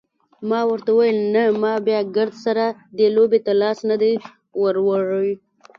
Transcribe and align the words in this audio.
ما 0.49 0.61
ورته 0.69 0.89
وویل 0.93 1.19
نه 1.35 1.43
ما 1.61 1.73
بیا 1.87 1.99
ګردسره 2.15 2.65
دې 2.97 3.07
لوبې 3.15 3.39
ته 3.45 3.51
لاس 3.61 3.79
نه 3.89 3.95
دی 4.01 4.13
وروړی. 4.61 5.31